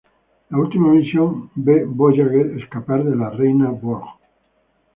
[0.49, 4.07] La última misión ve Voyager escapar de la Reina Borg.